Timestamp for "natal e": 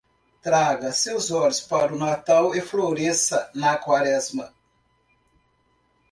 1.99-2.59